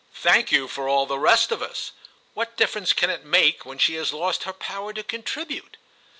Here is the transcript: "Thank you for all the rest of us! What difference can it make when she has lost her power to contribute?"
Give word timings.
"Thank 0.15 0.51
you 0.51 0.67
for 0.67 0.89
all 0.89 1.05
the 1.05 1.19
rest 1.19 1.51
of 1.51 1.61
us! 1.61 1.91
What 2.33 2.57
difference 2.57 2.91
can 2.91 3.11
it 3.11 3.23
make 3.23 3.67
when 3.67 3.77
she 3.77 3.93
has 3.97 4.11
lost 4.11 4.45
her 4.45 4.53
power 4.53 4.93
to 4.93 5.03
contribute?" 5.03 5.77